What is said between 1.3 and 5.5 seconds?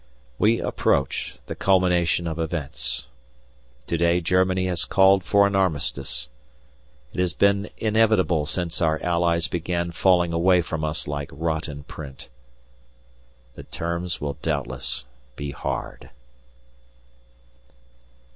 the culmination of events. To day Germany has called for